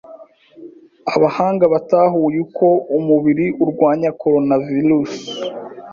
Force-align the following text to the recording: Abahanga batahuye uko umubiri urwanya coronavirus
Abahanga 1.15 1.65
batahuye 1.73 2.37
uko 2.45 2.67
umubiri 2.97 3.45
urwanya 3.63 4.09
coronavirus 4.21 5.13